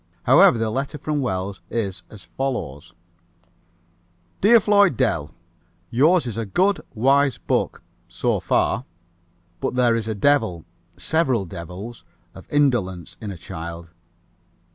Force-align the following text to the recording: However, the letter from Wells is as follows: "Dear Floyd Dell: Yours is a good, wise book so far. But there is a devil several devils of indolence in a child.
However, 0.23 0.57
the 0.57 0.71
letter 0.71 0.97
from 0.97 1.21
Wells 1.21 1.61
is 1.69 2.01
as 2.09 2.23
follows: 2.23 2.95
"Dear 4.41 4.59
Floyd 4.59 4.97
Dell: 4.97 5.29
Yours 5.91 6.25
is 6.25 6.37
a 6.37 6.45
good, 6.47 6.81
wise 6.95 7.37
book 7.37 7.83
so 8.07 8.39
far. 8.39 8.85
But 9.59 9.75
there 9.75 9.95
is 9.95 10.07
a 10.07 10.15
devil 10.15 10.65
several 10.97 11.45
devils 11.45 12.03
of 12.33 12.51
indolence 12.51 13.15
in 13.21 13.29
a 13.29 13.37
child. 13.37 13.91